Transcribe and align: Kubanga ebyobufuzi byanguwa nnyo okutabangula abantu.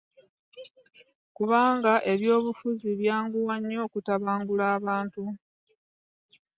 Kubanga 1.35 1.93
ebyobufuzi 2.13 2.89
byanguwa 2.99 3.55
nnyo 3.59 3.79
okutabangula 3.87 4.65
abantu. 4.77 5.23